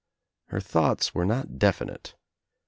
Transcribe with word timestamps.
Her 0.47 0.59
thoughts 0.59 1.13
were 1.13 1.25
not 1.27 1.59
definite. 1.59 2.15